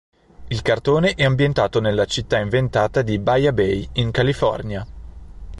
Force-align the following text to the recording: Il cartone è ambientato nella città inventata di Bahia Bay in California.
Il 0.47 0.63
cartone 0.63 1.13
è 1.13 1.23
ambientato 1.23 1.79
nella 1.79 2.05
città 2.05 2.39
inventata 2.39 3.03
di 3.03 3.19
Bahia 3.19 3.51
Bay 3.53 3.87
in 3.97 4.09
California. 4.09 4.83